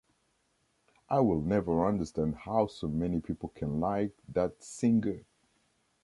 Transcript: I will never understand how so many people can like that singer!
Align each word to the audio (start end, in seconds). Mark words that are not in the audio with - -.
I 1.11 1.19
will 1.19 1.41
never 1.41 1.85
understand 1.85 2.33
how 2.37 2.65
so 2.65 2.87
many 2.87 3.19
people 3.19 3.49
can 3.49 3.79
like 3.79 4.17
that 4.29 4.63
singer! 4.63 5.25